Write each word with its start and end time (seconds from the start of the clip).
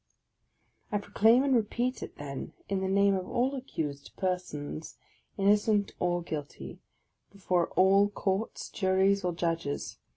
I 0.91 0.97
proclaim 0.97 1.43
and 1.43 1.55
repeat 1.55 2.01
it, 2.01 2.17
then, 2.17 2.53
in 2.67 2.81
the 2.81 2.87
name 2.87 3.13
of 3.13 3.29
all 3.29 3.53
accused 3.53 4.15
persons, 4.17 4.95
innocent 5.37 5.91
or 5.99 6.23
guilty, 6.23 6.79
before 7.31 7.67
all 7.75 8.09
courts, 8.09 8.69
juries, 8.71 9.23
or 9.23 9.31
judges. 9.31 9.99